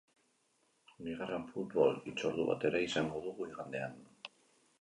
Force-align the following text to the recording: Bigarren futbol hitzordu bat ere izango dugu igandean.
Bigarren 1.07 1.45
futbol 1.51 1.93
hitzordu 2.07 2.47
bat 2.49 2.65
ere 2.71 2.83
izango 2.89 3.23
dugu 3.27 3.49
igandean. 3.51 4.01